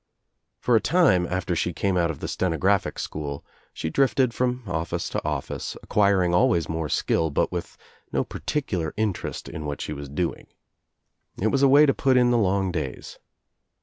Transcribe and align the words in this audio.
For 0.59 0.75
a 0.75 0.81
time 0.81 1.27
after 1.27 1.55
she 1.55 1.73
came 1.73 1.95
out 1.95 2.09
of 2.09 2.21
the 2.21 2.27
steno 2.27 2.57
graphic 2.57 2.97
school 2.97 3.45
she 3.71 3.91
drifted 3.91 4.33
from 4.33 4.63
office 4.65 5.07
to 5.09 5.23
office, 5.23 5.77
acquir, 5.83 6.25
ing 6.25 6.33
always 6.33 6.67
more 6.67 6.89
skill, 6.89 7.29
but 7.29 7.51
with 7.51 7.77
no 8.11 8.23
particular 8.23 8.95
interest 8.97 9.47
in 9.47 9.63
what 9.63 9.79
she 9.79 9.93
was 9.93 10.09
doing. 10.09 10.47
It 11.39 11.51
was 11.51 11.61
a 11.61 11.67
way 11.69 11.85
to 11.85 11.93
put 11.93 12.17
in 12.17 12.31
the 12.31 12.39
long 12.39 12.71
days. 12.71 13.19